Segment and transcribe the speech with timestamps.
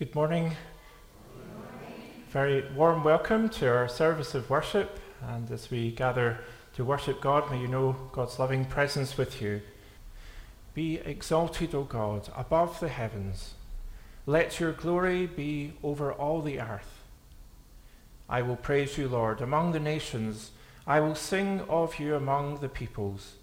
[0.00, 0.52] Good morning.
[2.30, 4.98] Very warm welcome to our service of worship.
[5.28, 6.38] And as we gather
[6.76, 9.60] to worship God, may you know God's loving presence with you.
[10.72, 13.52] Be exalted, O God, above the heavens.
[14.24, 17.02] Let your glory be over all the earth.
[18.26, 20.52] I will praise you, Lord, among the nations.
[20.86, 23.34] I will sing of you among the peoples.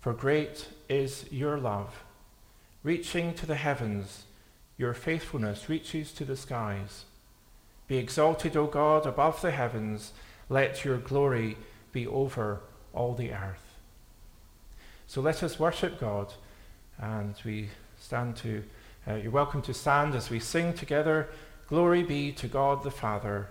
[0.00, 2.04] For great is your love,
[2.84, 4.25] reaching to the heavens.
[4.78, 7.04] Your faithfulness reaches to the skies.
[7.88, 10.12] Be exalted, O God, above the heavens.
[10.48, 11.56] Let your glory
[11.92, 12.60] be over
[12.92, 13.76] all the earth.
[15.06, 16.34] So let us worship God,
[16.98, 18.64] and we stand to,
[19.08, 21.28] uh, you're welcome to stand as we sing together,
[21.68, 23.48] Glory be to God the Father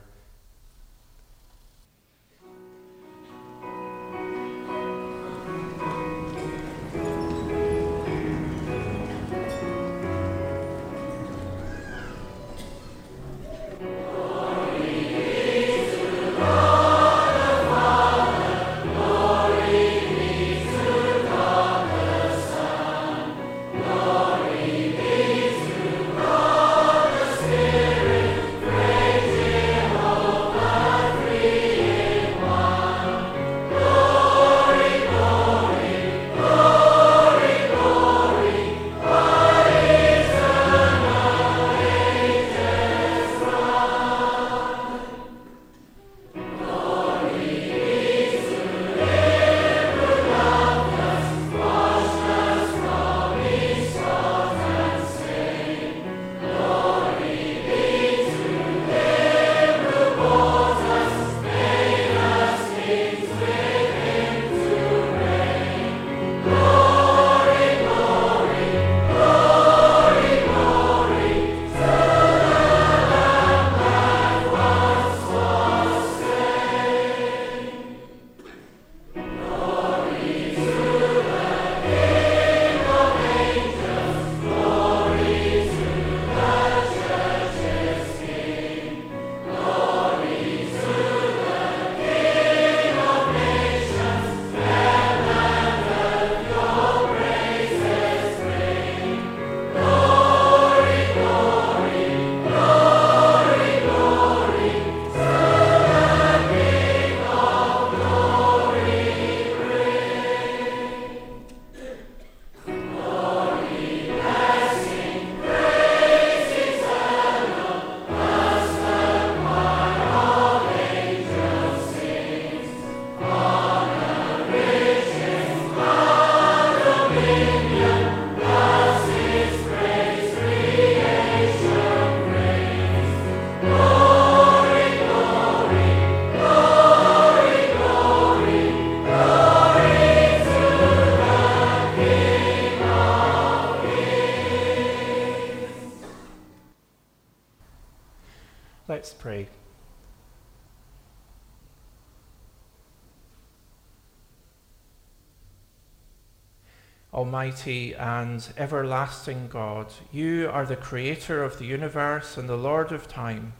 [157.56, 163.08] Almighty and everlasting God, you are the creator of the universe and the Lord of
[163.08, 163.54] time.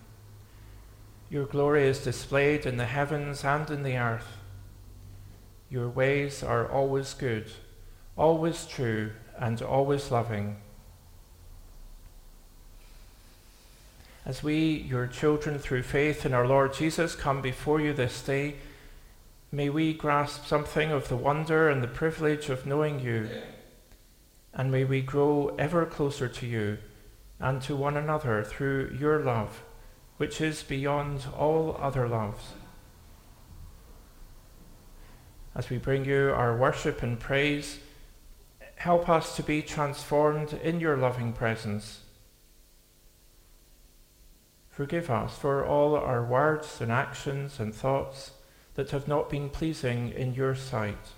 [1.30, 4.36] Your glory is displayed in the heavens and in the earth.
[5.70, 7.50] Your ways are always good,
[8.18, 10.58] always true, and always loving.
[14.26, 18.56] As we, your children, through faith in our Lord Jesus, come before you this day,
[19.54, 23.30] may we grasp something of the wonder and the privilege of knowing you
[24.56, 26.78] and may we grow ever closer to you
[27.40, 29.62] and to one another through your love,
[30.18, 32.54] which is beyond all other loves.
[35.54, 37.80] As we bring you our worship and praise,
[38.76, 42.02] help us to be transformed in your loving presence.
[44.70, 48.32] Forgive us for all our words and actions and thoughts
[48.76, 51.12] that have not been pleasing in your sight.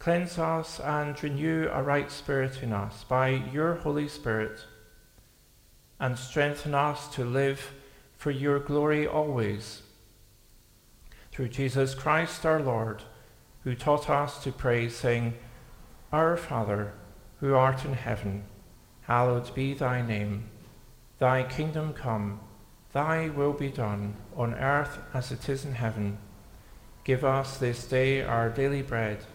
[0.00, 4.64] Cleanse us and renew a right spirit in us by your Holy Spirit,
[6.00, 7.72] and strengthen us to live
[8.16, 9.82] for your glory always.
[11.30, 13.02] Through Jesus Christ our Lord,
[13.62, 15.34] who taught us to pray, saying,
[16.10, 16.94] Our Father,
[17.40, 18.44] who art in heaven,
[19.02, 20.48] hallowed be thy name.
[21.18, 22.40] Thy kingdom come,
[22.94, 26.16] thy will be done, on earth as it is in heaven.
[27.04, 29.26] Give us this day our daily bread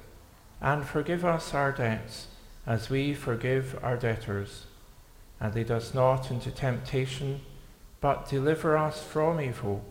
[0.61, 2.27] and forgive us our debts
[2.65, 4.65] as we forgive our debtors.
[5.39, 7.41] and lead us not into temptation,
[7.99, 9.83] but deliver us from evil.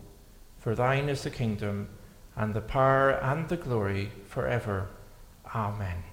[0.59, 1.89] For thine is the kingdom,
[2.35, 4.87] and the power, and the glory, forever.
[5.53, 6.03] Amen.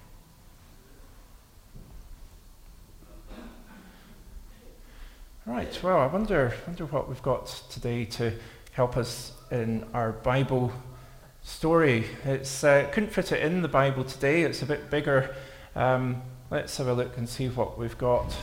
[5.45, 8.33] Right, well, I wonder, wonder what we've got today to
[8.71, 10.71] help us in our Bible
[11.43, 12.05] story.
[12.23, 14.43] It's uh, couldn't fit it in the Bible today.
[14.43, 15.35] It's a bit bigger.
[15.75, 18.35] Um, let's have a look and see what we've got.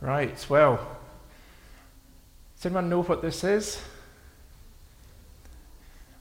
[0.00, 0.78] Right, well,
[2.56, 3.82] does anyone know what this is?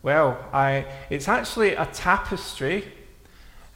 [0.01, 2.85] Well, I, it's actually a tapestry,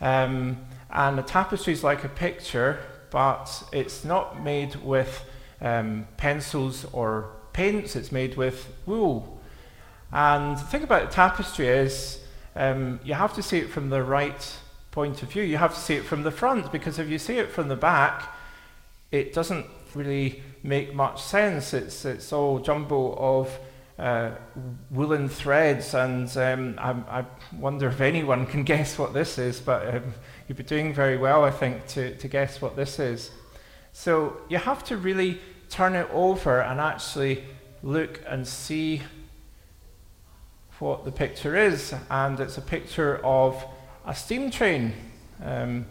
[0.01, 0.57] um,
[0.89, 2.79] and a tapestry is like a picture,
[3.11, 5.23] but it's not made with
[5.61, 9.32] um, pencils or paints, it's made with wool.
[10.13, 12.19] And the thing about a tapestry is
[12.55, 14.57] um, you have to see it from the right
[14.91, 15.41] point of view.
[15.41, 17.75] You have to see it from the front, because if you see it from the
[17.75, 18.31] back,
[19.11, 19.65] it doesn't
[19.95, 21.73] really make much sense.
[21.73, 23.59] It's, it's all jumble of
[23.97, 24.31] uh,
[24.91, 27.25] woolen threads, and um, I, I,
[27.57, 30.13] wonder if anyone can guess what this is, but um,
[30.47, 33.31] you'd be doing very well, I think, to, to guess what this is.
[33.93, 35.39] So you have to really
[35.69, 37.43] turn it over and actually
[37.81, 39.01] look and see
[40.83, 43.65] what the picture is, and it's a picture of
[44.05, 44.93] a steam train.
[45.43, 45.85] Um,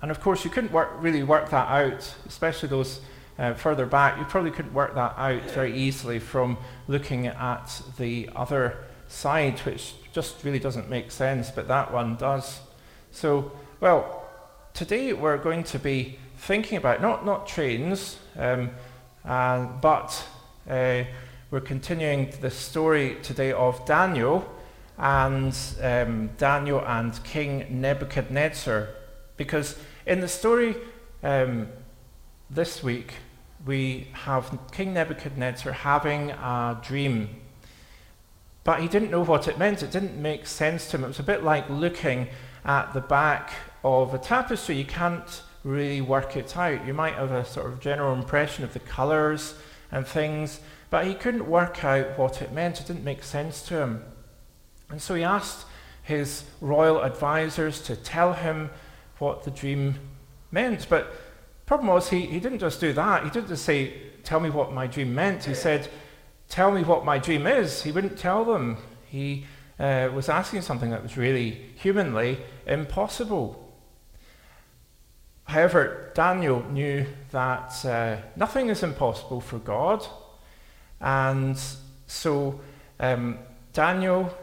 [0.00, 3.00] And of course, you couldn't work, really work that out, especially those
[3.38, 4.16] uh, further back.
[4.18, 6.56] You probably couldn't work that out very easily from
[6.86, 8.76] looking at the other
[9.08, 12.60] side, which just really doesn't make sense, but that one does.
[13.10, 13.50] So,
[13.80, 14.28] well,
[14.72, 18.70] today we're going to be thinking about not, not trains, um,
[19.24, 20.24] uh, but
[20.70, 21.02] uh,
[21.50, 24.46] we're continuing the story today of Daniel
[24.98, 28.90] and um, Daniel and King Nebuchadnezzar.
[29.38, 30.76] Because in the story
[31.22, 31.68] um,
[32.50, 33.14] this week,
[33.64, 37.30] we have King Nebuchadnezzar having a dream.
[38.62, 39.82] But he didn't know what it meant.
[39.82, 41.04] It didn't make sense to him.
[41.04, 42.28] It was a bit like looking
[42.66, 43.52] at the back
[43.82, 44.76] of a tapestry.
[44.76, 46.86] You can't really work it out.
[46.86, 49.54] You might have a sort of general impression of the colours
[49.90, 52.80] and things, but he couldn't work out what it meant.
[52.80, 54.04] It didn't make sense to him.
[54.90, 55.66] And so he asked
[56.02, 58.70] his royal advisors to tell him
[59.18, 59.96] what the dream
[60.50, 60.86] meant.
[60.88, 61.12] But
[61.66, 63.24] problem was, he, he didn't just do that.
[63.24, 63.94] He didn't just say,
[64.24, 65.44] Tell me what my dream meant.
[65.44, 65.88] He said,
[66.48, 67.82] Tell me what my dream is.
[67.82, 68.78] He wouldn't tell them.
[69.06, 69.46] He
[69.78, 73.64] uh, was asking something that was really humanly impossible.
[75.44, 80.06] However, Daniel knew that uh, nothing is impossible for God.
[81.00, 81.58] And
[82.06, 82.60] so
[83.00, 83.38] um,
[83.72, 84.36] Daniel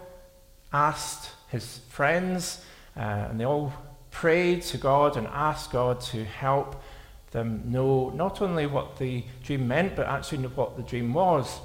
[0.72, 2.63] asked his friends,
[2.98, 3.74] uh, and they all
[4.12, 6.81] prayed to God and asked God to help
[7.31, 11.60] them know not only what the dream meant, but actually what the dream was.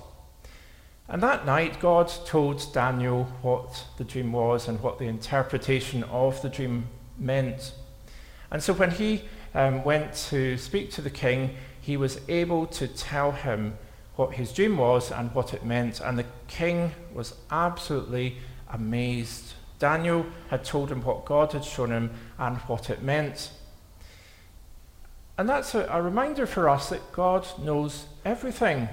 [1.09, 6.41] And that night, God told Daniel what the dream was and what the interpretation of
[6.43, 6.87] the dream
[7.19, 7.73] meant.
[8.51, 9.23] And so when he
[9.55, 13.77] um, went to speak to the king, he was able to tell him
[14.21, 16.01] what his dream was and what it meant.
[16.01, 18.37] And the king was absolutely
[18.71, 23.51] amazed Daniel had told him what God had shown him and what it meant.
[25.39, 28.91] And that's a, a, reminder for us that God knows everything.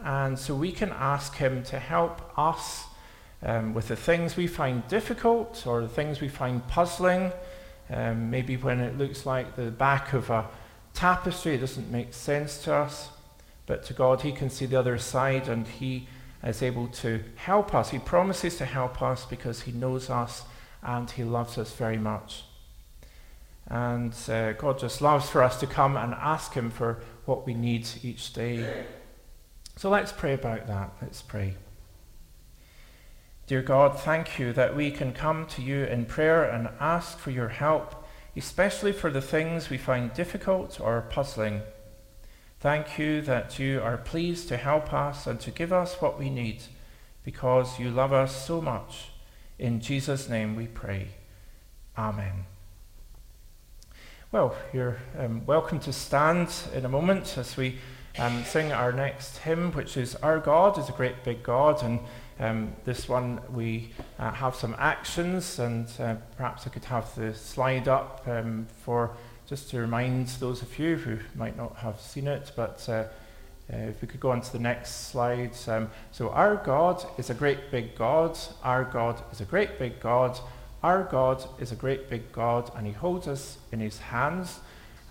[0.00, 2.86] And so we can ask Him to help us
[3.44, 7.30] um, with the things we find difficult or the things we find puzzling.
[7.90, 10.46] Um, maybe when it looks like the back of a
[10.94, 13.10] tapestry, it doesn't make sense to us.
[13.68, 16.08] But to God, He can see the other side and He
[16.42, 17.90] is able to help us.
[17.90, 20.42] He promises to help us because He knows us
[20.82, 22.44] and He loves us very much.
[23.66, 27.52] And uh, God just loves for us to come and ask Him for what we
[27.52, 28.86] need each day.
[29.76, 30.94] So let's pray about that.
[31.02, 31.54] Let's pray.
[33.46, 37.30] Dear God, thank you that we can come to you in prayer and ask for
[37.30, 41.60] your help, especially for the things we find difficult or puzzling.
[42.60, 46.28] Thank you that you are pleased to help us and to give us what we
[46.28, 46.64] need
[47.24, 49.10] because you love us so much.
[49.60, 51.06] In Jesus' name we pray.
[51.96, 52.46] Amen.
[54.32, 57.78] Well, you're um, welcome to stand in a moment as we
[58.18, 61.80] um, sing our next hymn, which is Our God is a Great Big God.
[61.84, 62.00] And
[62.40, 67.34] um, this one we uh, have some actions, and uh, perhaps I could have the
[67.34, 69.12] slide up um, for
[69.48, 73.04] just to remind those of you who might not have seen it, but uh,
[73.72, 75.52] uh, if we could go on to the next slide.
[75.66, 78.38] Um, so, our God is a great big God.
[78.62, 80.38] Our God is a great big God.
[80.82, 84.60] Our God is a great big God, and He holds us in His hands.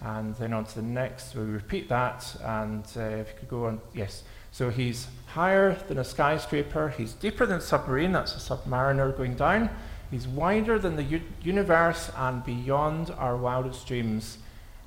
[0.01, 2.35] And then on to the next, we repeat that.
[2.43, 4.23] And uh, if you could go on, yes.
[4.51, 9.35] So He's higher than a skyscraper, He's deeper than a submarine, that's a submariner going
[9.35, 9.69] down.
[10.09, 14.37] He's wider than the u- universe and beyond our wildest dreams.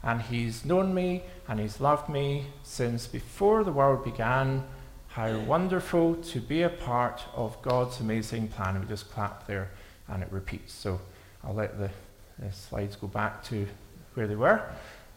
[0.03, 4.65] And He's known me and He's loved me since before the world began.
[5.09, 8.81] How wonderful to be a part of God's amazing plan.
[8.81, 9.71] We just clap there
[10.09, 10.73] and it repeats.
[10.73, 11.01] So
[11.45, 11.91] I'll let the,
[12.39, 13.67] the slides go back to
[14.15, 14.63] where they were.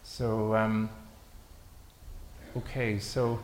[0.02, 0.90] So, um,
[2.56, 3.38] okay, so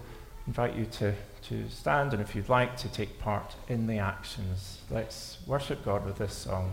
[0.46, 4.78] invite you to, to stand and if you'd like to take part in the actions.
[4.90, 6.72] Let's worship God with this song.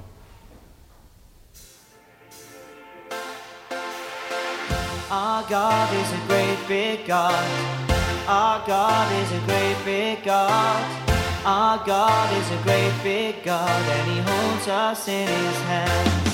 [5.10, 7.88] Our God is a great big God.
[8.28, 11.08] Our God is a great big God.
[11.46, 16.28] Our God is a great big God and He holds us in His hands.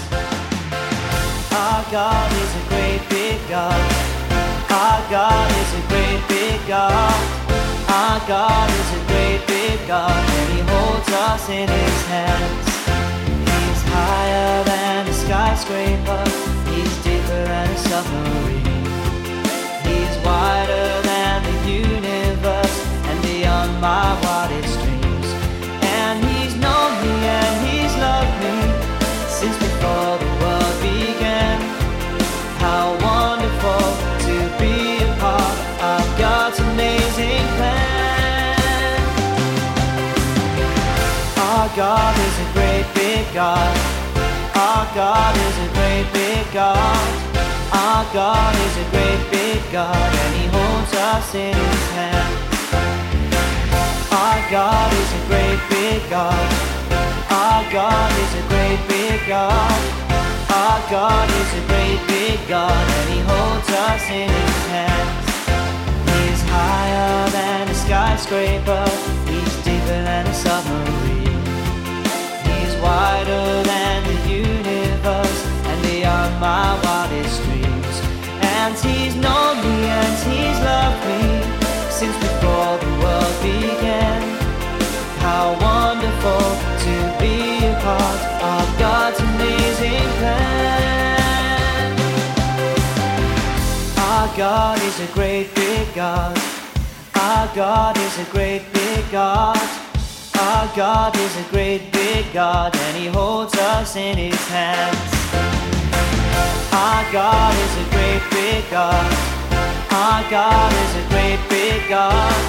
[1.52, 4.13] Our God is a great big God.
[4.74, 7.14] Our God is a great big God.
[7.88, 12.66] Our God is a great big God and He holds us in His hands.
[13.54, 16.24] He's higher than a skyscraper.
[16.74, 18.86] He's deeper than a submarine.
[19.86, 22.78] He's wider than the universe
[23.10, 25.30] and beyond my wildest dreams.
[26.02, 28.58] And He's known me and He's loved me
[29.30, 30.23] since before
[41.76, 43.76] God is a great big God.
[44.54, 47.34] Our God is a great big God.
[47.74, 52.38] Our God is a great big God, and He holds us in His hands.
[54.14, 56.46] Our God is a great big God.
[57.32, 59.82] Our God is a great big God.
[60.54, 65.26] Our God is a great big God, and He holds us in His hands.
[66.06, 68.86] He's higher than a skyscraper.
[69.26, 71.43] He's deeper than a submarine.
[73.24, 77.96] Wider than the universe and beyond my wildest dreams.
[78.42, 81.24] And He's known me and He's loved me
[81.90, 84.22] since before the world began.
[85.24, 86.44] How wonderful
[86.84, 91.96] to be a part of God's amazing plan.
[94.00, 96.38] Our God is a great big God.
[97.16, 99.83] Our God is a great big God.
[100.40, 104.98] Our God is a great big God, and He holds us in His hands.
[106.74, 109.12] Our God is a great big God.
[109.92, 112.44] Our God is a great big God.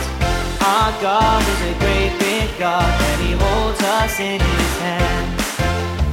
[0.61, 5.45] Our God is a great big God, and He holds us in His hands.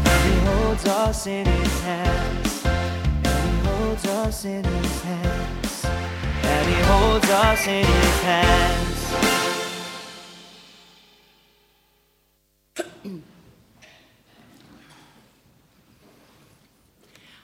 [0.05, 2.65] And He holds us in His hands.
[2.65, 5.85] And He holds us in His hands.
[6.43, 9.50] And He holds us in His hands.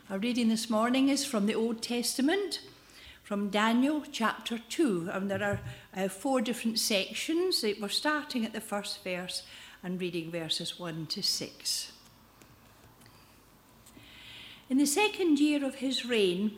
[0.10, 2.62] Our reading this morning is from the Old Testament,
[3.24, 5.60] from Daniel chapter 2, and there are
[5.94, 7.62] uh, four different sections.
[7.62, 9.44] We're starting at the first verse
[9.84, 11.92] and reading verses 1 to 6.
[14.70, 16.58] In the second year of his reign,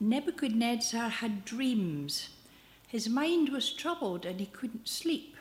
[0.00, 2.30] Nebuchadnezzar had dreams.
[2.86, 5.36] His mind was troubled and he couldn't sleep.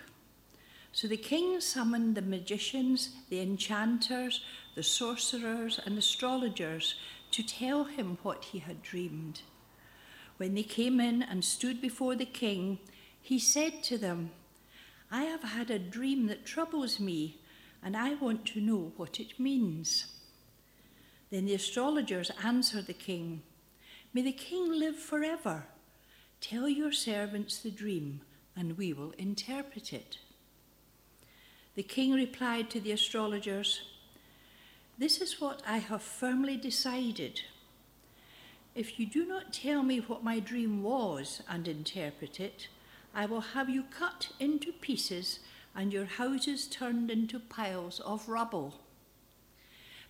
[0.92, 4.44] So the king summoned the magicians, the enchanters,
[4.76, 6.96] the sorcerers, and astrologers
[7.32, 9.42] to tell him what he had dreamed.
[10.38, 12.80] When they came in and stood before the king,
[13.22, 14.32] he said to them,
[15.12, 17.40] I have had a dream that troubles me,
[17.84, 20.08] and I want to know what it means.
[21.30, 23.42] Then the astrologers answered the king,
[24.14, 25.66] May the king live forever.
[26.40, 28.22] Tell your servants the dream,
[28.56, 30.20] and we will interpret it.
[31.76, 33.82] The king replied to the astrologers,
[35.00, 37.42] This is what I have firmly decided.
[38.74, 42.68] If you do not tell me what my dream was and interpret it,
[43.14, 45.40] I will have you cut into pieces
[45.76, 48.74] and your houses turned into piles of rubble.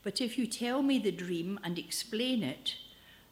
[0.03, 2.75] But if you tell me the dream and explain it,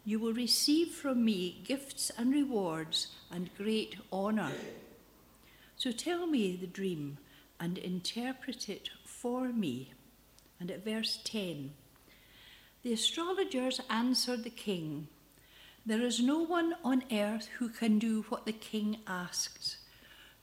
[0.03, 4.51] you will receive from me gifts and rewards and great honour.
[5.77, 7.17] So tell me the dream
[7.61, 9.94] and interpret it for me.
[10.59, 11.73] And at verse 10,
[12.83, 15.07] the astrologers answered the king,
[15.85, 19.77] There is no one on earth who can do what the king asks,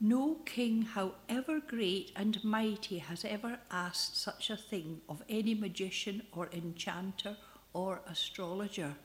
[0.01, 6.23] No king, however great and mighty, has ever asked such a thing of any magician
[6.33, 7.37] or enchanter
[7.73, 8.97] or astrologer.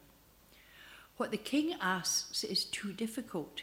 [1.17, 3.61] What the king asks is too difficult.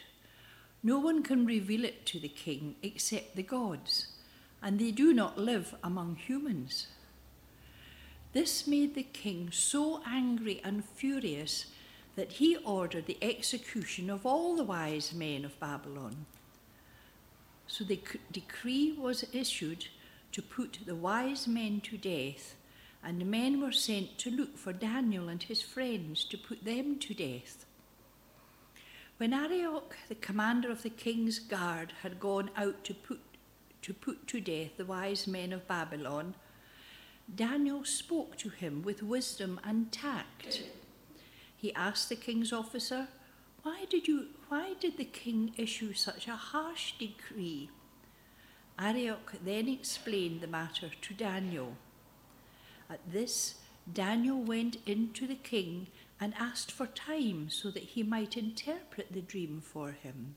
[0.83, 4.07] No one can reveal it to the king except the gods,
[4.61, 6.87] and they do not live among humans.
[8.35, 11.67] This made the king so angry and furious
[12.17, 16.25] that he ordered the execution of all the wise men of Babylon.
[17.65, 18.01] So the
[18.33, 19.87] decree was issued
[20.33, 22.55] to put the wise men to death,
[23.01, 27.13] and men were sent to look for Daniel and his friends to put them to
[27.13, 27.65] death.
[29.15, 33.21] When Arioch, the commander of the king's guard, had gone out to put
[33.81, 36.35] to, put to death the wise men of Babylon,
[37.33, 40.63] Daniel spoke to him with wisdom and tact.
[41.55, 43.07] He asked the king's officer,
[43.63, 47.69] why did, you, why did the king issue such a harsh decree?
[48.77, 51.77] Arioch then explained the matter to Daniel.
[52.89, 53.55] At this,
[53.91, 55.87] Daniel went in to the king
[56.19, 60.35] and asked for time so that he might interpret the dream for him.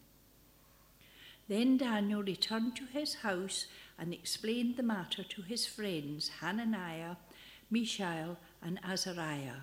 [1.48, 3.66] Then Daniel returned to his house
[3.98, 7.16] and explained the matter to his friends Hananiah,
[7.70, 9.62] Mishael, and Azariah.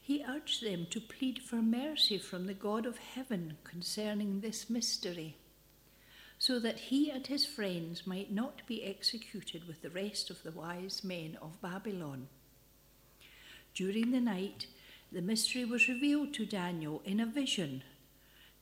[0.00, 5.36] He urged them to plead for mercy from the God of heaven concerning this mystery,
[6.38, 10.50] so that he and his friends might not be executed with the rest of the
[10.50, 12.26] wise men of Babylon.
[13.74, 14.66] During the night,
[15.12, 17.82] the mystery was revealed to Daniel in a vision.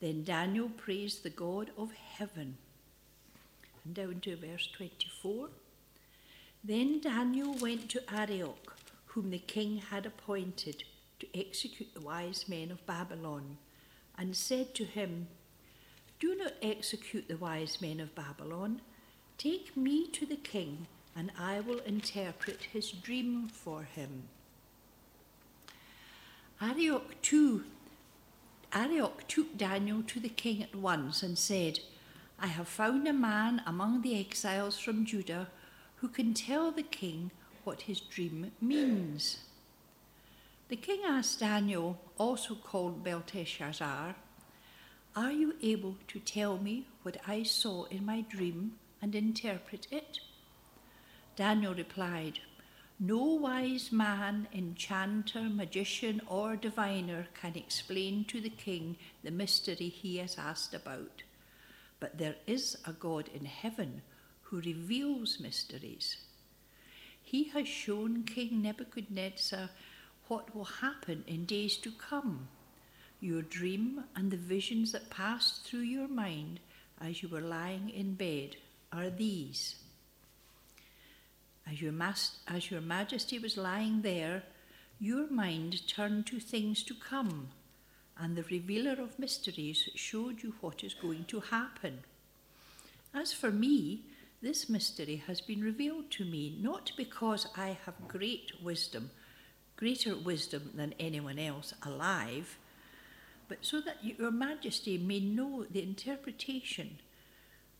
[0.01, 2.59] Then Daniel praised the God of heaven.
[3.85, 5.49] And down to verse 24.
[6.63, 10.85] Then Daniel went to Arioch, whom the king had appointed
[11.21, 13.57] to execute the wise men of Babylon,
[14.19, 15.29] and said to him,
[16.19, 18.83] Do not execute the wise men of Babylon.
[19.39, 24.25] Take me to the king, and I will interpret his dream for him.
[26.61, 27.65] Arioch too
[28.73, 31.81] Arioch took Daniel to the king at once and said,
[32.43, 35.49] I have found a man among the exiles from Judah
[35.97, 37.33] who can tell the king
[37.65, 39.41] what his dream means.
[40.71, 44.15] The king asked Daniel, also called Belteshazzar,
[45.15, 50.21] Are you able to tell me what I saw in my dream and interpret it?
[51.37, 52.39] Daniel replied,
[52.99, 60.17] No wise man, enchanter, magician, or diviner can explain to the king the mystery he
[60.17, 61.23] has asked about.
[62.01, 64.03] But there is a God in heaven
[64.43, 66.17] who reveals mysteries.
[67.23, 69.71] He has shown King Nebuchadnezzar
[70.27, 72.49] what will happen in days to come.
[73.21, 76.59] Your dream and the visions that passed through your mind
[77.01, 78.57] as you were lying in bed
[78.93, 79.77] are these.
[81.71, 84.43] As your, mas- as your majesty was lying there,
[84.99, 87.51] your mind turned to things to come,
[88.21, 92.01] and the revealer of mysteries showed you what is going to happen.
[93.15, 94.03] As for me,
[94.43, 99.11] this mystery has been revealed to me not because I have great wisdom
[99.81, 102.59] greater wisdom than anyone else alive,
[103.49, 106.99] but so that your majesty may know the interpretation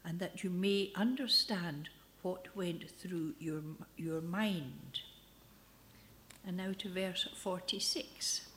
[0.03, 1.91] and that you may understand
[2.23, 3.61] what went through your,
[3.99, 5.01] your mind.
[6.47, 8.50] And now to verse 46.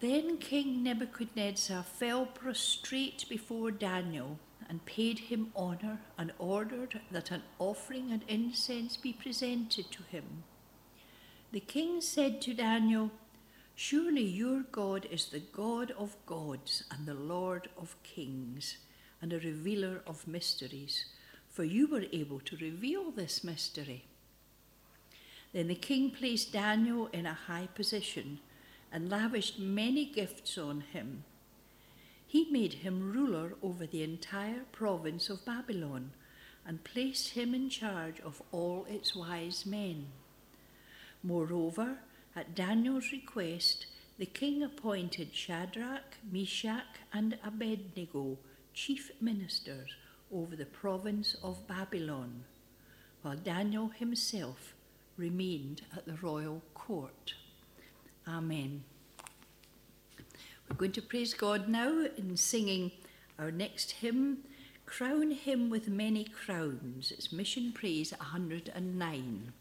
[0.00, 7.42] Then King Nebuchadnezzar fell prostrate before Daniel and paid him honour and ordered that an
[7.58, 10.44] offering and incense be presented to him.
[11.50, 13.10] The king said to Daniel,
[13.74, 18.76] Surely your God is the God of gods and the Lord of kings
[19.22, 21.06] and a revealer of mysteries,
[21.48, 24.04] for you were able to reveal this mystery.
[25.54, 28.40] Then the king placed Daniel in a high position
[28.92, 31.24] and lavished many gifts on him.
[32.26, 36.12] He made him ruler over the entire province of Babylon
[36.66, 40.06] and placed him in charge of all its wise men.
[41.22, 41.98] Moreover,
[42.34, 43.86] at Daniel's request,
[44.18, 48.38] the king appointed Shadrach, Meshach, and Abednego
[48.74, 49.90] chief ministers
[50.32, 52.44] over the province of Babylon,
[53.22, 54.74] while Daniel himself
[55.16, 57.34] remained at the royal court.
[58.28, 58.82] Amen.
[60.68, 62.90] We're going to praise God now in singing
[63.38, 64.38] our next hymn,
[64.84, 67.12] Crown Him with Many Crowns.
[67.12, 69.52] It's Mission Praise 109.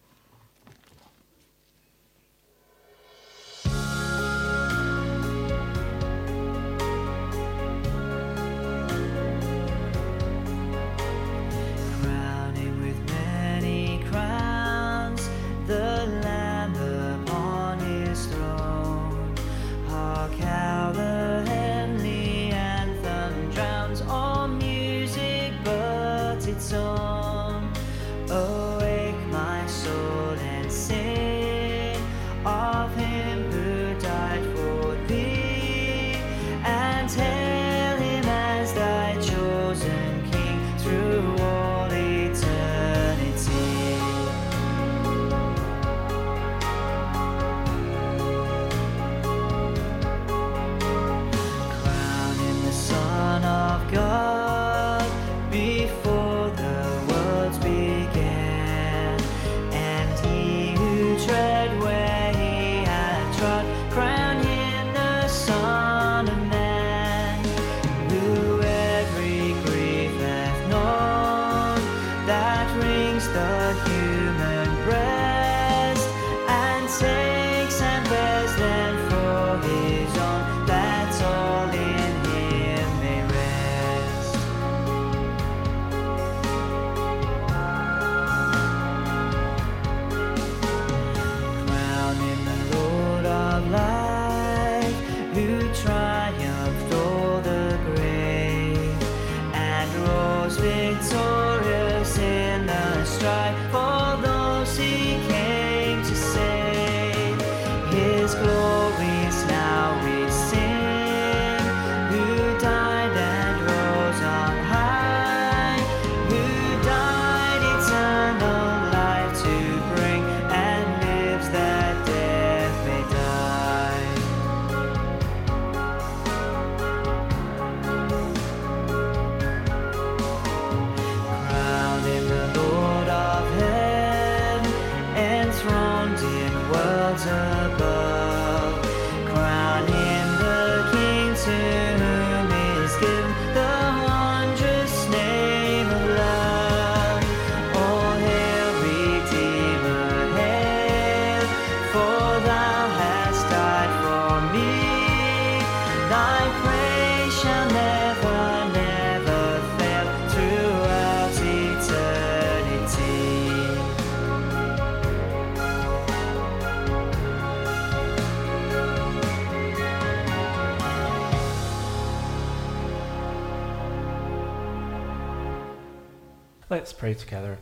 [176.76, 177.58] Let's pray together.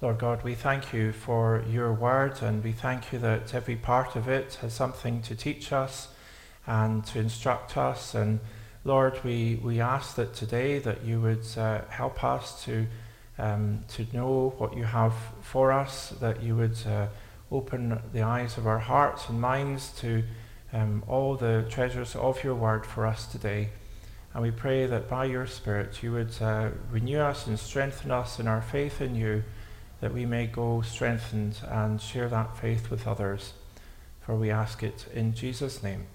[0.00, 4.14] Lord God, we thank you for your word and we thank you that every part
[4.14, 6.14] of it has something to teach us
[6.64, 8.14] and to instruct us.
[8.14, 8.38] And
[8.84, 12.86] Lord, we, we ask that today that you would uh, help us to,
[13.38, 17.08] um, to know what you have for us, that you would uh,
[17.50, 20.22] open the eyes of our hearts and minds to
[20.72, 23.70] um, all the treasures of your word for us today.
[24.34, 28.40] And we pray that by your Spirit you would uh, renew us and strengthen us
[28.40, 29.44] in our faith in you,
[30.00, 33.52] that we may go strengthened and share that faith with others.
[34.20, 36.06] For we ask it in Jesus' name.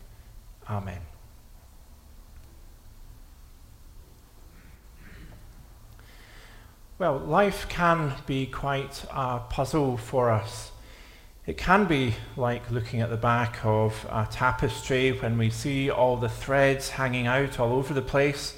[0.70, 1.02] Amen.
[7.00, 10.72] Well, life can be quite a puzzle for us.
[11.48, 16.18] It can be like looking at the back of a tapestry when we see all
[16.18, 18.54] the threads hanging out all over the place.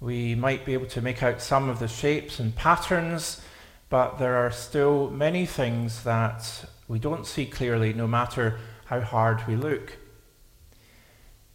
[0.00, 3.40] We might be able to make out some of the shapes and patterns,
[3.88, 9.44] but there are still many things that we don't see clearly no matter how hard
[9.48, 9.98] we look.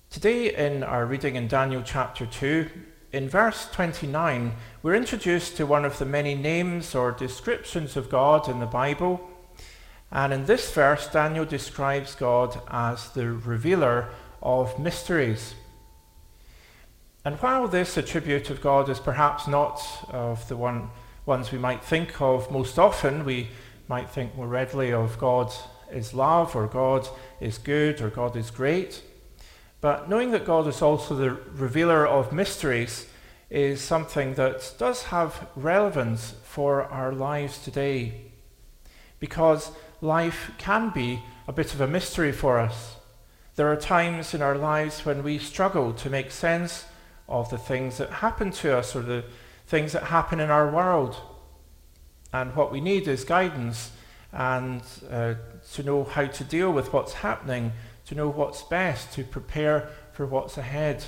[0.10, 2.70] Today, in our reading in Daniel chapter 2,
[3.14, 4.52] in verse 29,
[4.84, 9.30] we're introduced to one of the many names or descriptions of God in the Bible.
[10.12, 14.10] And in this verse, Daniel describes God as the revealer
[14.42, 15.56] of mysteries.
[17.24, 20.90] And while this attribute of God is perhaps not of the one,
[21.26, 23.50] ones we might think of most often, we
[23.88, 25.54] might think more readily of God
[25.92, 27.08] is love, or God
[27.40, 29.04] is good, or God is great.
[29.82, 33.08] But knowing that God is also the revealer of mysteries
[33.50, 38.32] is something that does have relevance for our lives today.
[39.20, 42.96] Because life can be a bit of a mystery for us.
[43.56, 46.86] There are times in our lives when we struggle to make sense
[47.30, 49.24] of the things that happen to us or the
[49.68, 51.16] things that happen in our world.
[52.34, 53.92] And what we need is guidance
[54.34, 55.36] and uh,
[55.74, 57.74] to know how to deal with what's happening,
[58.06, 61.04] to know what's best, to prepare for what's ahead.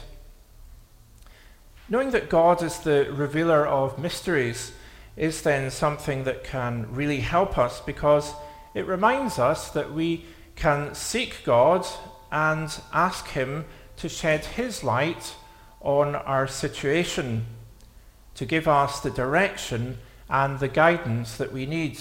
[1.90, 4.74] Knowing that God is the revealer of mysteries
[5.16, 8.34] is then something that can really help us because
[8.74, 11.86] it reminds us that we can seek God
[12.32, 13.66] and ask Him
[13.98, 15.36] to shed His light
[15.82, 17.46] on our situation,
[18.36, 22.00] to give us the direction and the guidance that we need.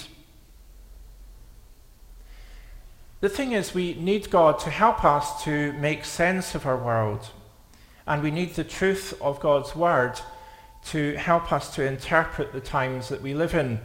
[3.21, 7.29] The thing is, we need God to help us to make sense of our world,
[8.05, 10.19] and we need the truth of God's Word
[10.85, 13.79] to help us to interpret the times that we live in.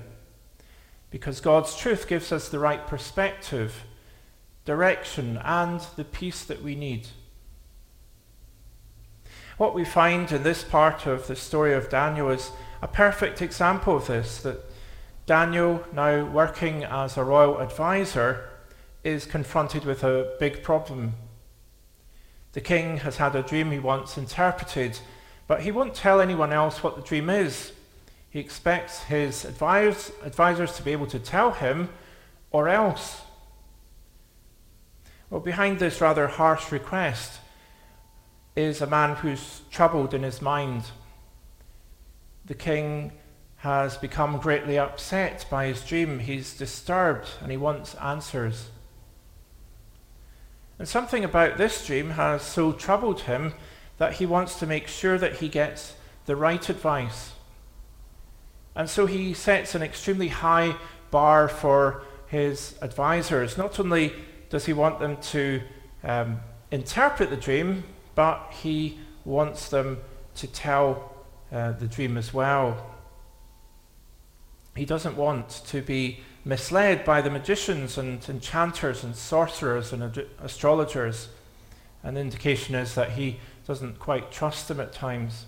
[1.10, 3.84] Because God's truth gives us the right perspective,
[4.64, 7.08] direction, and the peace that we need.
[9.56, 13.96] What we find in this part of the story of Daniel is a perfect example
[13.96, 14.64] of this that
[15.26, 18.48] Daniel, now working as a royal advisor,
[19.02, 21.14] is confronted with a big problem.
[22.52, 25.00] The king has had a dream he wants interpreted,
[25.46, 27.72] but he won't tell anyone else what the dream is.
[28.30, 31.88] He expects his advise, advisors to be able to tell him,
[32.50, 33.22] or else.
[35.30, 37.40] Well, behind this rather harsh request
[38.56, 40.84] is a man who's troubled in his mind.
[42.46, 43.12] The king
[43.58, 46.20] has become greatly upset by his dream.
[46.20, 48.68] He's disturbed and he wants answers.
[50.78, 53.54] And something about this dream has so troubled him
[53.98, 55.94] that he wants to make sure that he gets
[56.26, 57.32] the right advice.
[58.78, 60.76] And so he sets an extremely high
[61.10, 63.58] bar for his advisors.
[63.58, 64.12] Not only
[64.50, 65.60] does he want them to
[66.04, 67.82] um, interpret the dream,
[68.14, 69.98] but he wants them
[70.36, 71.12] to tell
[71.50, 72.94] uh, the dream as well.
[74.76, 80.26] He doesn't want to be misled by the magicians and enchanters and sorcerers and ad-
[80.40, 81.30] astrologers.
[82.04, 85.46] An indication is that he doesn't quite trust them at times.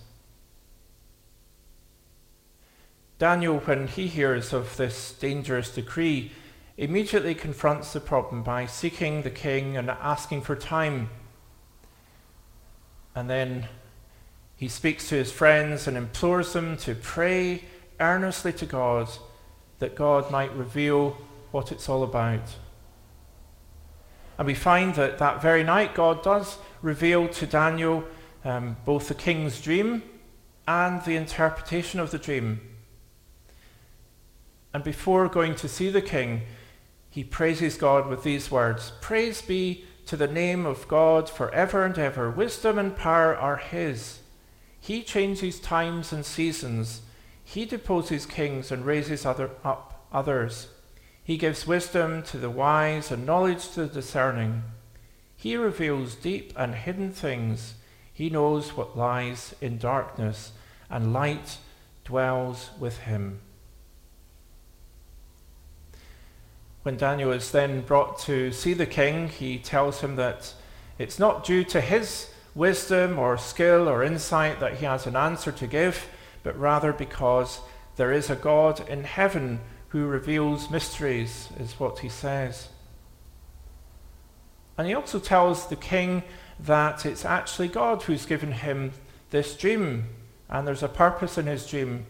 [3.21, 6.31] Daniel, when he hears of this dangerous decree,
[6.75, 11.07] immediately confronts the problem by seeking the king and asking for time.
[13.13, 13.67] And then
[14.55, 17.65] he speaks to his friends and implores them to pray
[17.99, 19.07] earnestly to God
[19.77, 21.15] that God might reveal
[21.51, 22.55] what it's all about.
[24.39, 28.03] And we find that that very night God does reveal to Daniel
[28.43, 30.01] um, both the king's dream
[30.67, 32.61] and the interpretation of the dream.
[34.73, 36.43] And before going to see the king,
[37.09, 41.97] he praises God with these words Praise be to the name of God forever and
[41.97, 42.31] ever.
[42.31, 44.19] Wisdom and power are his.
[44.79, 47.01] He changes times and seasons.
[47.43, 50.67] He deposes kings and raises other, up others.
[51.23, 54.63] He gives wisdom to the wise and knowledge to the discerning.
[55.35, 57.75] He reveals deep and hidden things.
[58.13, 60.51] He knows what lies in darkness,
[60.89, 61.57] and light
[62.03, 63.41] dwells with him.
[66.83, 70.53] When Daniel is then brought to see the king, he tells him that
[70.97, 75.51] it's not due to his wisdom or skill or insight that he has an answer
[75.51, 76.07] to give,
[76.43, 77.59] but rather because
[77.97, 82.69] there is a God in heaven who reveals mysteries, is what he says.
[84.77, 86.23] And he also tells the king
[86.59, 88.93] that it's actually God who's given him
[89.29, 90.05] this dream,
[90.49, 92.05] and there's a purpose in his dream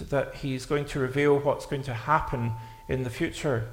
[0.00, 2.52] that he's going to reveal what's going to happen
[2.88, 3.68] in the future.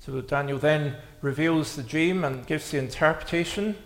[0.00, 3.76] So Daniel then reveals the dream and gives the interpretation.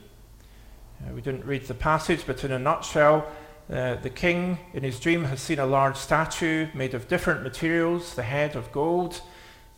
[1.03, 3.27] Uh, we didn't read the passage, but in a nutshell,
[3.69, 8.15] uh, the king in his dream has seen a large statue made of different materials
[8.15, 9.23] the head of gold,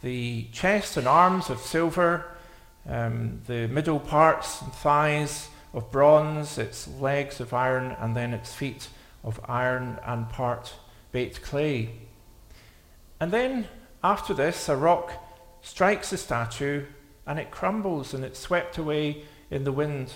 [0.03, 2.27] the chest and arms of silver,
[2.87, 8.53] um, the middle parts and thighs of bronze, its legs of iron, and then its
[8.53, 8.89] feet
[9.25, 10.75] of iron and part
[11.13, 11.93] baked clay.
[13.19, 13.69] And then,
[14.05, 15.23] after this, a rock
[15.67, 16.85] strikes the statue,
[17.27, 20.13] and it crumbles and it's swept away in the wind.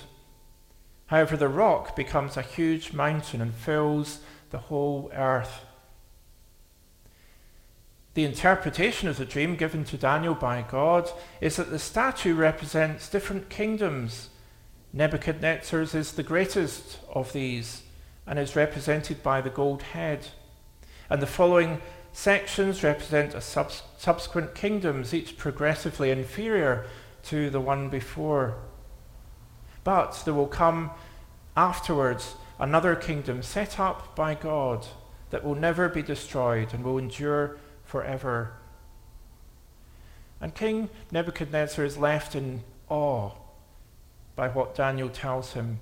[1.06, 5.64] However, the rock becomes a huge mountain and fills the whole earth.
[8.14, 11.10] The interpretation of the dream given to Daniel by God
[11.40, 14.28] is that the statue represents different kingdoms.
[14.92, 17.82] Nebuchadnezzar's is the greatest of these
[18.24, 20.28] and is represented by the gold head.
[21.08, 21.82] And the following
[22.12, 26.86] sections represent a subs- subsequent kingdoms, each progressively inferior
[27.22, 28.54] to the one before.
[29.84, 30.90] But there will come
[31.54, 34.86] afterwards another kingdom set up by God
[35.28, 38.54] that will never be destroyed and will endure forever.
[40.40, 43.32] And King Nebuchadnezzar is left in awe
[44.34, 45.78] by what Daniel tells him.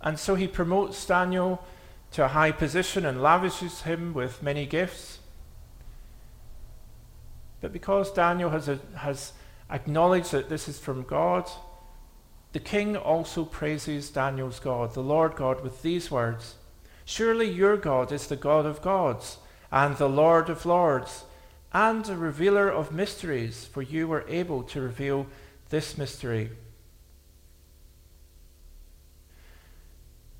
[0.00, 1.64] And so he promotes Daniel
[2.12, 5.18] to a high position and lavishes him with many gifts.
[7.62, 9.32] But because Daniel has, a, has
[9.70, 11.48] acknowledged that this is from God,
[12.52, 16.56] the king also praises Daniel's God, the Lord God, with these words
[17.04, 19.38] Surely your God is the God of gods
[19.70, 21.24] and the Lord of lords
[21.72, 25.26] and a revealer of mysteries, for you were able to reveal
[25.70, 26.50] this mystery.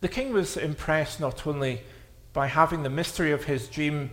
[0.00, 1.82] The king was impressed not only
[2.32, 4.11] by having the mystery of his dream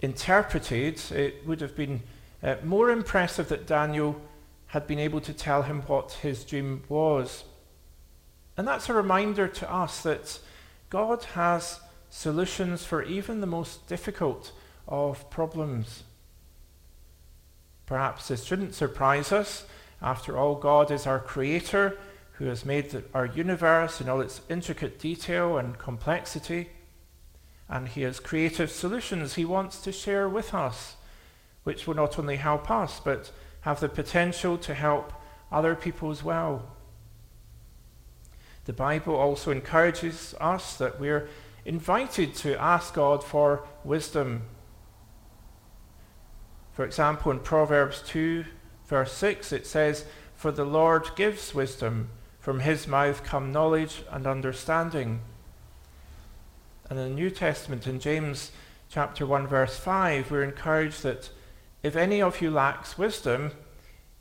[0.00, 2.02] interpreted, it would have been
[2.42, 4.20] uh, more impressive that Daniel
[4.66, 7.44] had been able to tell him what his dream was.
[8.56, 10.38] And that's a reminder to us that
[10.90, 14.52] God has solutions for even the most difficult
[14.86, 16.04] of problems.
[17.86, 19.64] Perhaps this shouldn't surprise us.
[20.02, 21.98] After all, God is our creator
[22.32, 26.70] who has made our universe in all its intricate detail and complexity.
[27.68, 30.96] And he has creative solutions he wants to share with us,
[31.68, 35.12] which will not only help us, but have the potential to help
[35.52, 36.62] other people as well.
[38.64, 41.28] The Bible also encourages us that we're
[41.66, 44.44] invited to ask God for wisdom.
[46.72, 48.46] For example, in Proverbs 2,
[48.86, 52.08] verse 6, it says, For the Lord gives wisdom,
[52.40, 55.20] from his mouth come knowledge and understanding.
[56.88, 58.52] And in the New Testament, in James
[58.88, 61.28] chapter 1, verse 5, we're encouraged that
[61.82, 63.52] if any of you lacks wisdom,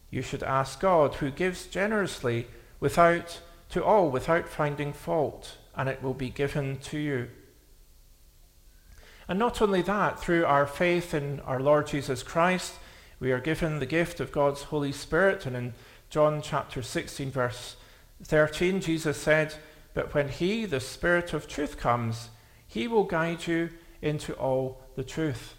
[0.09, 2.47] you should ask God, who gives generously
[2.79, 7.27] without to all without finding fault, and it will be given to you.
[9.27, 12.75] And not only that, through our faith in our Lord Jesus Christ,
[13.19, 15.45] we are given the gift of God's Holy Spirit.
[15.45, 15.73] And in
[16.09, 17.75] John chapter 16, verse
[18.23, 19.55] 13, Jesus said,
[19.93, 22.29] But when He, the Spirit of truth, comes,
[22.65, 25.55] He will guide you into all the truth.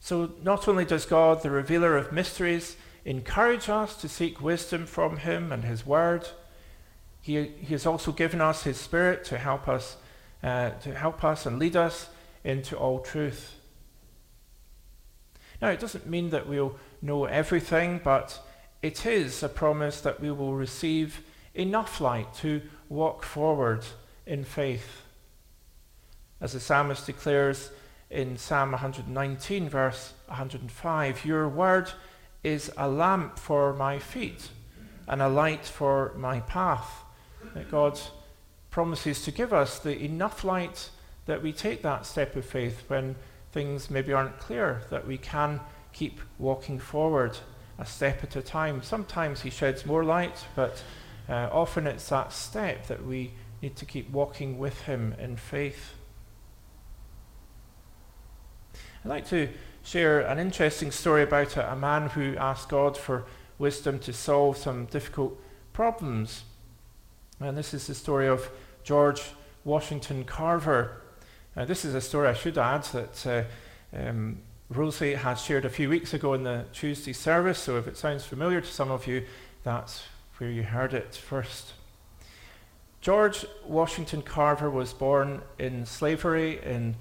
[0.00, 5.18] So not only does God, the revealer of mysteries, encourage us to seek wisdom from
[5.18, 6.28] Him and His Word,
[7.20, 9.96] He, he has also given us His Spirit to help us,
[10.42, 12.08] uh, to help us and lead us
[12.44, 13.54] into all truth.
[15.60, 18.40] Now, it doesn't mean that we'll know everything, but
[18.82, 21.22] it is a promise that we will receive
[21.54, 23.84] enough light to walk forward
[24.24, 25.02] in faith.
[26.40, 27.70] As the psalmist declares
[28.10, 31.90] in Psalm 119, verse 105, Your word
[32.42, 34.48] is a lamp for my feet
[35.06, 37.04] and a light for my path.
[37.54, 38.00] That God
[38.70, 40.90] promises to give us the enough light
[41.26, 43.14] that we take that step of faith when
[43.52, 45.60] things maybe aren't clear, that we can
[45.92, 47.36] keep walking forward
[47.78, 48.82] a step at a time.
[48.82, 50.82] Sometimes He sheds more light, but
[51.28, 55.94] uh, often it's that step that we need to keep walking with Him in faith.
[59.08, 59.48] I'd like to
[59.84, 63.24] share an interesting story about a, a man who asked God for
[63.58, 65.40] wisdom to solve some difficult
[65.72, 66.42] problems.
[67.40, 68.50] And this is the story of
[68.84, 69.22] George
[69.64, 71.00] Washington Carver.
[71.56, 73.44] Uh, this is a story I should add that uh,
[73.96, 77.96] um, Rosie had shared a few weeks ago in the Tuesday service, so if it
[77.96, 79.24] sounds familiar to some of you,
[79.64, 80.02] that's
[80.36, 81.72] where you heard it first.
[83.00, 86.94] George Washington Carver was born in slavery in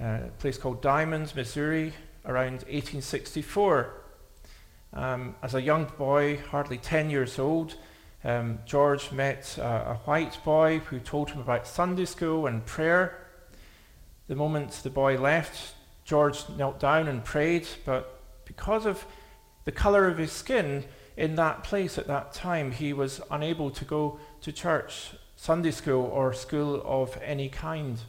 [0.00, 1.92] a place called Diamonds, Missouri,
[2.24, 3.94] around 1864.
[4.92, 7.76] Um, as a young boy, hardly 10 years old,
[8.24, 13.26] um, George met a white boy who told him about Sunday school and prayer.
[14.28, 19.04] The moment the boy left, George knelt down and prayed, but because of
[19.64, 20.84] the color of his skin
[21.16, 26.04] in that place at that time, he was unable to go to church, Sunday school,
[26.06, 28.00] or school of any kind.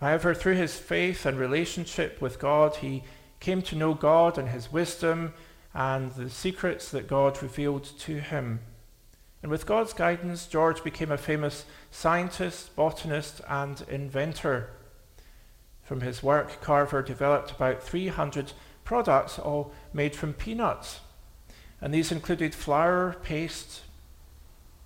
[0.00, 3.04] However, through his faith and relationship with God, he
[3.40, 5.34] came to know God and his wisdom
[5.72, 8.60] and the secrets that God revealed to him.
[9.42, 14.70] And with God's guidance, George became a famous scientist, botanist, and inventor.
[15.82, 18.52] From his work, Carver developed about 300
[18.84, 21.00] products, all made from peanuts.
[21.80, 23.82] And these included flour, paste,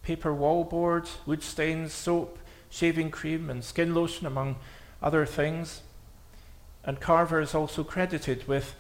[0.03, 4.57] paper wallboard, wood stains, soap, shaving cream, and skin lotion, among
[5.03, 5.83] other things.
[6.85, 8.75] And Carver is also credited with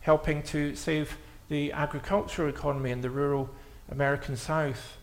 [0.00, 1.16] helping to save
[1.48, 3.50] the agricultural economy in the rural
[3.90, 4.96] American South.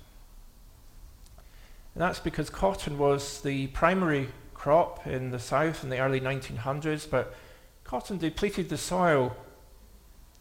[1.93, 7.09] And that's because cotton was the primary crop in the South in the early 1900s,
[7.09, 7.36] but
[7.84, 9.36] cotton depleted the soil.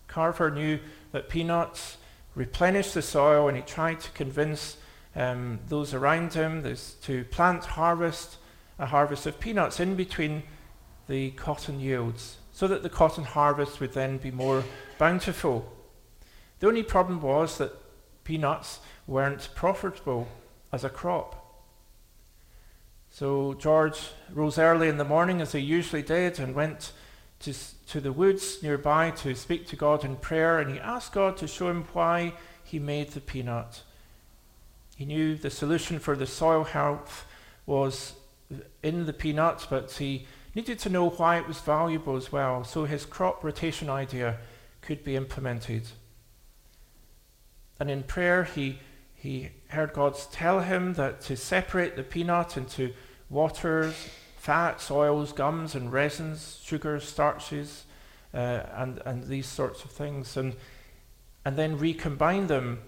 [0.08, 0.78] Carver knew
[1.12, 1.96] that peanuts
[2.34, 4.76] replenished the soil, and he tried to convince
[5.14, 8.36] um, those around him to plant harvest
[8.78, 10.42] a harvest of peanuts in between
[11.08, 14.64] the cotton yields so that the cotton harvest would then be more
[14.96, 15.72] bountiful.
[16.60, 17.72] The only problem was that
[18.22, 20.28] peanuts weren't profitable
[20.72, 21.40] as a crop.
[23.10, 26.92] So George rose early in the morning, as he usually did, and went
[27.40, 27.52] to,
[27.88, 31.46] to the woods nearby to speak to God in prayer, and he asked God to
[31.46, 33.82] show him why he made the peanut.
[34.96, 37.26] He knew the solution for the soil health
[37.66, 38.14] was
[38.82, 42.84] in the peanuts, but he needed to know why it was valuable as well, so
[42.84, 44.38] his crop rotation idea
[44.80, 45.88] could be implemented.
[47.80, 48.78] And in prayer, he,
[49.14, 52.92] he heard God tell him that to separate the peanut into
[53.30, 57.84] waters, fats, oils, gums, and resins, sugars, starches,
[58.32, 60.54] uh, and, and these sorts of things, and,
[61.44, 62.80] and then recombine them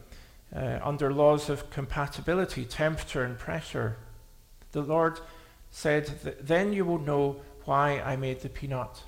[0.55, 3.97] uh, under laws of compatibility, temperature, and pressure.
[4.73, 5.21] The Lord
[5.77, 6.07] said,
[6.41, 9.03] Then you will know why I made the peanut.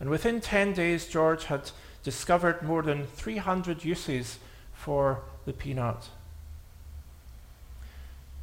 [0.00, 1.70] And within 10 days, George had
[2.02, 4.40] discovered more than 300 uses
[4.74, 6.08] for the peanut.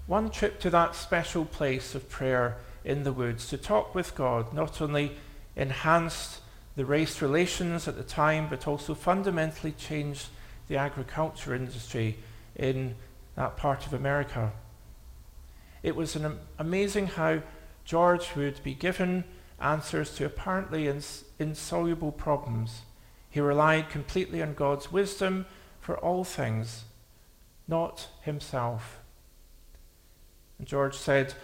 [0.07, 2.55] One trip to that special place of prayer
[2.85, 5.11] in the woods to talk with God not only
[5.57, 6.39] enhanced
[6.77, 10.29] the race relations at the time, but also fundamentally changed
[10.69, 12.17] the agriculture industry
[12.55, 12.95] in
[13.35, 14.53] that part of America.
[15.85, 17.43] It was an, amazing how
[17.83, 19.23] George would be given
[19.61, 22.81] answers to apparently ins- insoluble problems.
[23.29, 25.45] He relied completely on God's wisdom
[25.79, 26.85] for all things,
[27.67, 28.97] not himself.
[30.57, 31.35] And George said,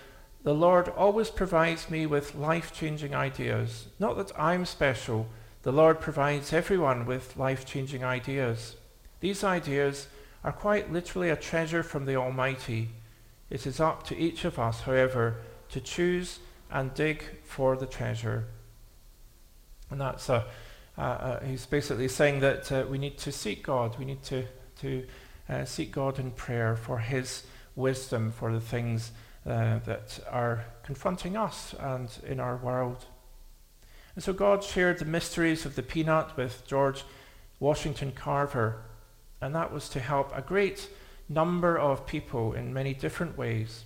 [0.42, 3.90] The Lord always provides me with life changing ideas.
[4.00, 5.28] Not that I'm special,
[5.62, 8.76] the Lord provides everyone with life changing ideas.
[9.20, 10.08] These ideas
[10.44, 12.90] are quite literally a treasure from the Almighty.
[13.52, 15.36] It is up to each of us, however,
[15.70, 16.40] to choose
[16.72, 18.46] and dig for the treasure.
[19.90, 20.46] And that's a,
[20.98, 24.00] uh, uh, he's basically saying that uh, we need to seek God.
[24.00, 24.46] We need to,
[24.80, 25.06] to
[25.50, 27.44] uh, seek God in prayer for his
[27.76, 29.12] wisdom for the things
[29.46, 33.06] uh, that are confronting us and in our world.
[34.16, 37.04] And so God shared the mysteries of the peanut with George
[37.60, 38.82] Washington Carver,
[39.42, 40.90] and that was to help a great
[41.34, 43.86] number of people in many different ways.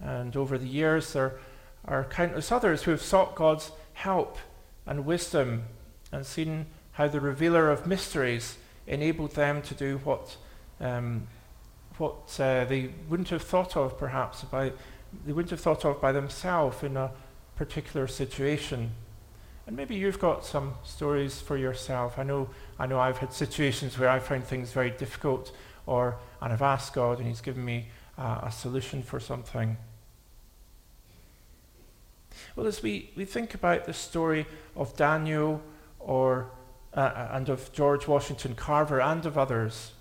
[0.00, 1.38] And over the years, there
[1.84, 4.38] are countless others who have sought God's help
[4.86, 5.64] and wisdom
[6.12, 10.36] and seen how the revealer of mysteries enabled them to do what,
[10.80, 11.26] um,
[11.98, 14.72] what uh, they wouldn't have thought of perhaps by,
[15.24, 17.10] they wouldn't have thought of by themselves in a
[17.56, 18.90] particular situation.
[19.66, 22.18] And maybe you've got some stories for yourself.
[22.18, 22.48] I know,
[22.78, 25.52] I know I've had situations where I found things very difficult
[25.86, 29.76] or, and I've asked God and He's given me uh, a solution for something.
[32.54, 35.62] Well, as we, we think about the story of Daniel
[35.98, 36.50] or,
[36.94, 39.92] uh, uh, and of George Washington Carver and of others,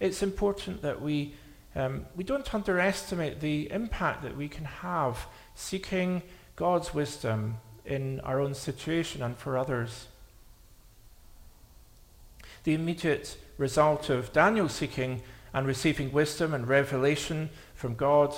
[0.00, 1.34] it's important that we,
[1.74, 6.22] um, we don't underestimate the impact that we can have seeking
[6.56, 10.06] God's wisdom in our own situation and for others.
[12.68, 15.22] The immediate result of Daniel seeking
[15.54, 18.36] and receiving wisdom and revelation from God,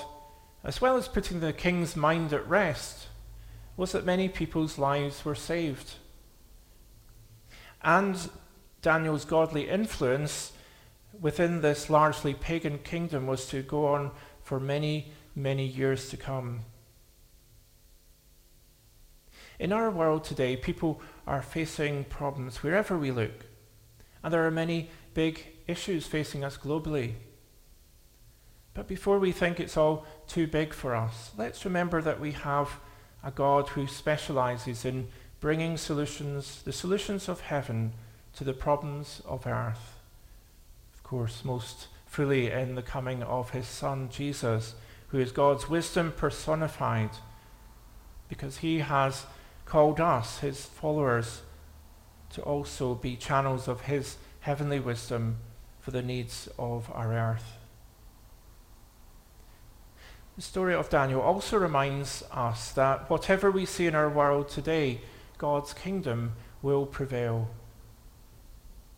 [0.63, 3.07] as well as putting the king's mind at rest,
[3.75, 5.95] was that many people's lives were saved.
[7.81, 8.29] And
[8.81, 10.53] Daniel's godly influence
[11.19, 14.11] within this largely pagan kingdom was to go on
[14.43, 16.61] for many, many years to come.
[19.59, 23.50] In our world today, people are facing problems wherever we look,
[24.23, 27.13] and there are many big issues facing us globally.
[28.73, 32.79] But before we think it's all too big for us, let's remember that we have
[33.23, 35.09] a God who specializes in
[35.39, 37.93] bringing solutions, the solutions of heaven,
[38.33, 39.99] to the problems of earth.
[40.93, 44.75] Of course, most fully in the coming of his Son, Jesus,
[45.09, 47.09] who is God's wisdom personified,
[48.29, 49.25] because he has
[49.65, 51.41] called us, his followers,
[52.33, 55.37] to also be channels of his heavenly wisdom
[55.79, 57.57] for the needs of our earth.
[60.35, 65.01] The story of Daniel also reminds us that whatever we see in our world today,
[65.37, 67.49] God's kingdom will prevail.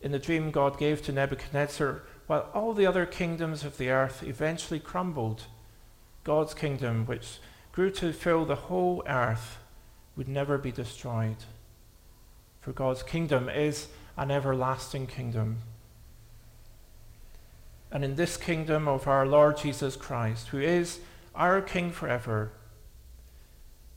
[0.00, 4.22] In the dream God gave to Nebuchadnezzar, while all the other kingdoms of the earth
[4.22, 5.44] eventually crumbled,
[6.22, 7.38] God's kingdom, which
[7.72, 9.58] grew to fill the whole earth,
[10.16, 11.36] would never be destroyed.
[12.64, 15.58] For God's kingdom is an everlasting kingdom.
[17.92, 21.00] And in this kingdom of our Lord Jesus Christ, who is
[21.34, 22.52] our King forever.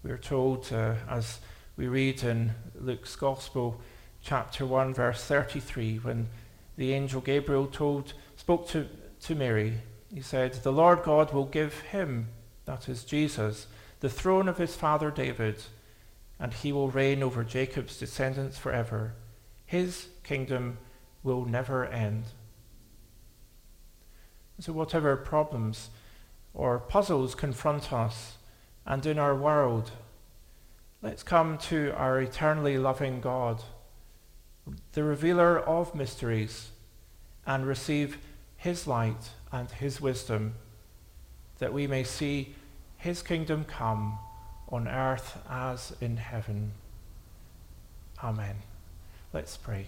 [0.03, 1.39] We are told, uh, as
[1.77, 3.79] we read in Luke's Gospel,
[4.21, 6.27] chapter 1, verse 33, when
[6.75, 8.89] the angel Gabriel told, spoke to,
[9.21, 9.75] to Mary,
[10.13, 12.27] he said, The Lord God will give him,
[12.65, 13.67] that is Jesus,
[14.01, 15.63] the throne of his father David,
[16.39, 19.13] and he will reign over Jacob's descendants forever.
[19.65, 20.77] His kingdom
[21.23, 22.25] will never end.
[24.59, 25.89] So, whatever problems
[26.53, 28.37] or puzzles confront us
[28.85, 29.91] and in our world,
[31.01, 33.63] let's come to our eternally loving God,
[34.93, 36.69] the revealer of mysteries,
[37.45, 38.17] and receive
[38.55, 40.55] his light and his wisdom,
[41.59, 42.55] that we may see
[42.97, 44.17] his kingdom come
[44.69, 46.73] on earth as in heaven.
[48.23, 48.57] Amen.
[49.33, 49.87] Let's pray.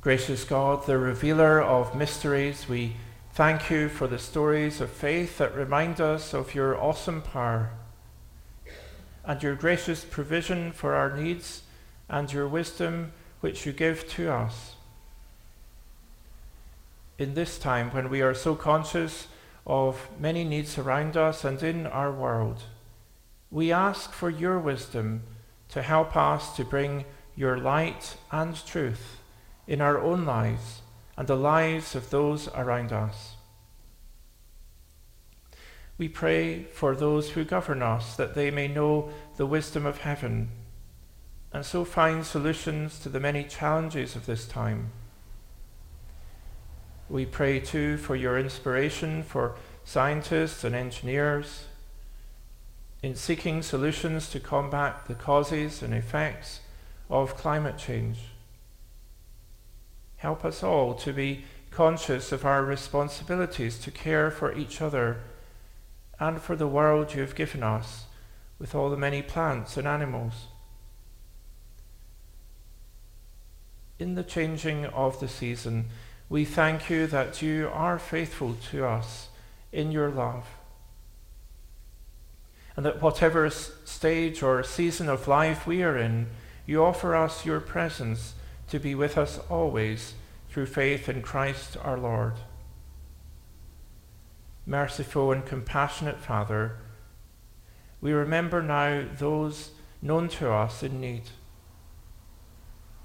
[0.00, 2.94] Gracious God, the revealer of mysteries, we
[3.32, 7.70] thank you for the stories of faith that remind us of your awesome power
[9.24, 11.62] and your gracious provision for our needs
[12.08, 14.74] and your wisdom which you give to us.
[17.18, 19.26] In this time when we are so conscious
[19.66, 22.62] of many needs around us and in our world,
[23.50, 25.24] we ask for your wisdom
[25.70, 27.04] to help us to bring
[27.34, 29.18] your light and truth
[29.66, 30.82] in our own lives
[31.16, 33.34] and the lives of those around us.
[35.98, 40.50] We pray for those who govern us that they may know the wisdom of heaven
[41.52, 44.92] and so find solutions to the many challenges of this time.
[47.10, 49.54] We pray too for your inspiration for
[49.84, 51.64] scientists and engineers
[53.02, 56.60] in seeking solutions to combat the causes and effects
[57.08, 58.18] of climate change.
[60.16, 65.18] Help us all to be conscious of our responsibilities to care for each other
[66.20, 68.04] and for the world you have given us
[68.58, 70.48] with all the many plants and animals.
[73.98, 75.88] In the changing of the season,
[76.28, 79.28] we thank you that you are faithful to us
[79.72, 80.46] in your love.
[82.76, 86.28] And that whatever stage or season of life we are in,
[86.66, 88.34] you offer us your presence
[88.68, 90.14] to be with us always
[90.50, 92.34] through faith in Christ our Lord.
[94.66, 96.76] Merciful and compassionate Father,
[98.00, 99.70] we remember now those
[100.02, 101.22] known to us in need.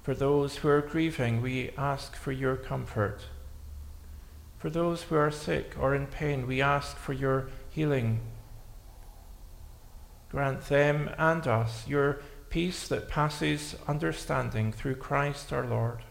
[0.04, 3.22] For those who are grieving, we ask for your comfort.
[4.58, 8.20] For those who are sick or in pain, we ask for your healing.
[10.30, 16.02] Grant them and us your peace that passes understanding through Christ our Lord.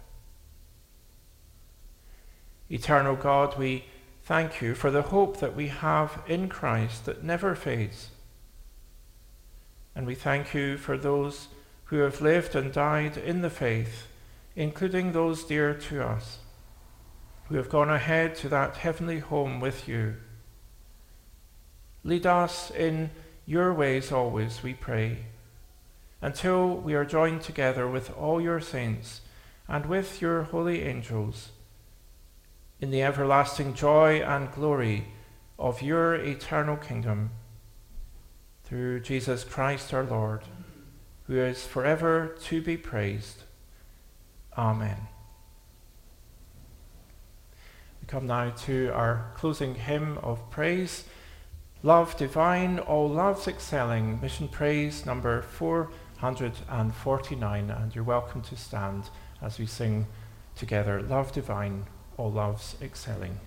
[2.72, 3.86] Eternal God, we
[4.24, 8.10] thank you for the hope that we have in Christ that never fades.
[9.94, 11.50] And we thank you for those
[11.94, 14.08] who have lived and died in the faith,
[14.56, 16.40] including those dear to us,
[17.46, 20.16] who have gone ahead to that heavenly home with you.
[22.04, 23.12] Lead us in
[23.46, 25.20] your ways always, we pray,
[26.20, 29.22] until we are joined together with all your saints
[29.68, 31.50] and with your holy angels
[32.82, 35.10] in the everlasting joy and glory
[35.60, 37.30] of your eternal kingdom.
[38.64, 40.42] Through Jesus Christ our Lord,
[41.28, 43.44] who is forever to be praised.
[44.58, 45.08] Amen.
[48.02, 51.06] We come now to our closing hymn of praise.
[51.82, 57.70] Love divine, all loves excelling, mission praise number 449.
[57.70, 59.10] And you're welcome to stand
[59.42, 60.08] as we sing
[60.56, 61.86] together Love divine,
[62.18, 63.40] all loves excelling.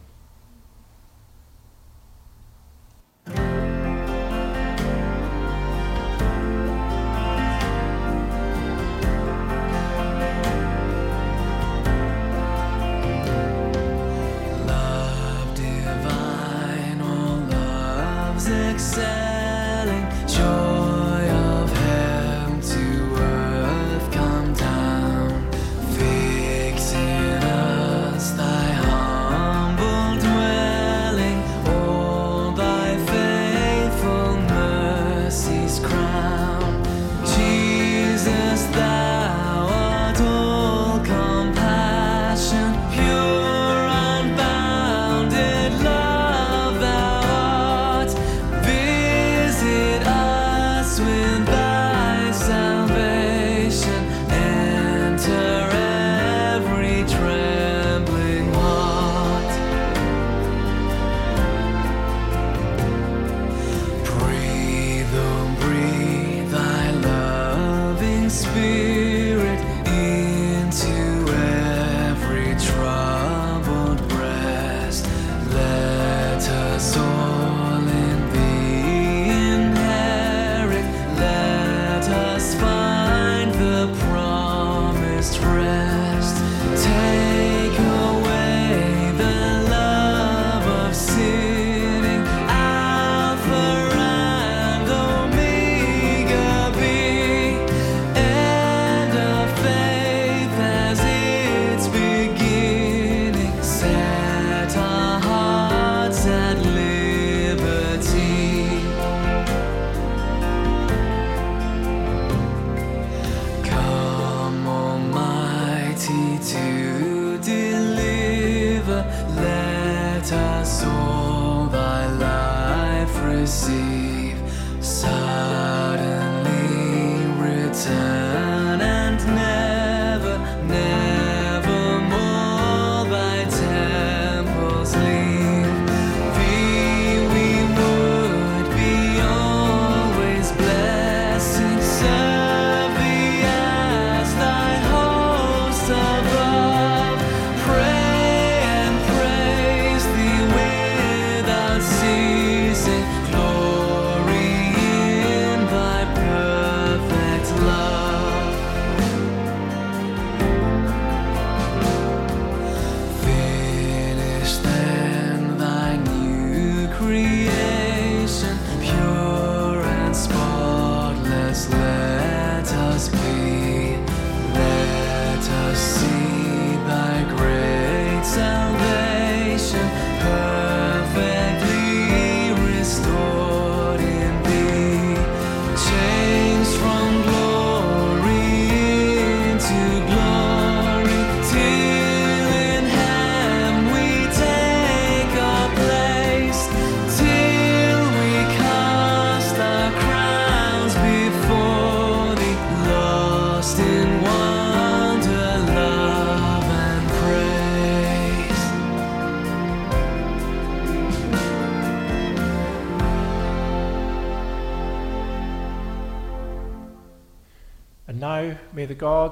[68.56, 68.85] be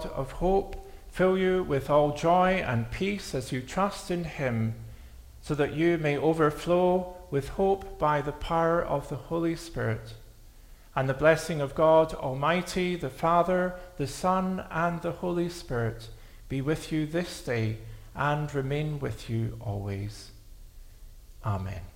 [0.06, 0.76] Of hope
[1.10, 4.74] fill you with all joy and peace as you trust in him,
[5.40, 10.14] so that you may overflow with hope by the power of the Holy Spirit.
[10.96, 16.08] And the blessing of God Almighty, the Father, the Son, and the Holy Spirit
[16.48, 17.78] be with you this day
[18.14, 20.30] and remain with you always.
[21.44, 21.93] Amen.